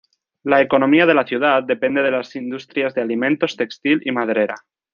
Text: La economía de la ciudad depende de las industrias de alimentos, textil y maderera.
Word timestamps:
La 0.41 0.61
economía 0.63 1.05
de 1.05 1.13
la 1.13 1.27
ciudad 1.27 1.61
depende 1.61 2.01
de 2.01 2.09
las 2.09 2.35
industrias 2.35 2.95
de 2.95 3.03
alimentos, 3.03 3.55
textil 3.55 4.01
y 4.03 4.11
maderera. 4.11 4.55